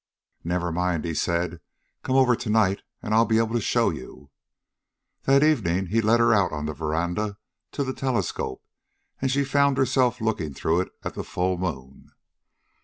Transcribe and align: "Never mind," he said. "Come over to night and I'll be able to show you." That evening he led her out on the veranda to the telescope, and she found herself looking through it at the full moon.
"Never 0.43 0.71
mind," 0.71 1.05
he 1.05 1.13
said. 1.13 1.59
"Come 2.01 2.15
over 2.15 2.35
to 2.35 2.49
night 2.49 2.81
and 3.03 3.13
I'll 3.13 3.23
be 3.27 3.37
able 3.37 3.53
to 3.53 3.61
show 3.61 3.91
you." 3.91 4.31
That 5.25 5.43
evening 5.43 5.85
he 5.85 6.01
led 6.01 6.19
her 6.19 6.33
out 6.33 6.51
on 6.51 6.65
the 6.65 6.73
veranda 6.73 7.37
to 7.73 7.83
the 7.83 7.93
telescope, 7.93 8.65
and 9.21 9.29
she 9.29 9.43
found 9.45 9.77
herself 9.77 10.19
looking 10.19 10.55
through 10.55 10.81
it 10.81 10.89
at 11.03 11.13
the 11.13 11.23
full 11.23 11.59
moon. 11.59 12.09